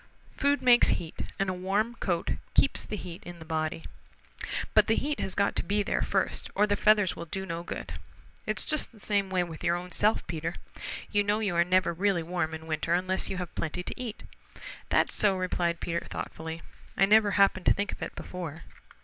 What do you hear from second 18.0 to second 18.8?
it before.